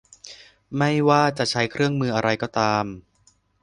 [0.77, 2.85] ไม่ว่าจะใช้เครื่องมืออะไรก็ตาม